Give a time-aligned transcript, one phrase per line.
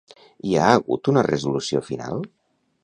[0.51, 2.29] Hi ha hagut una resolució final?